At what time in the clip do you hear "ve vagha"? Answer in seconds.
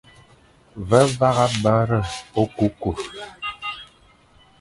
0.89-1.47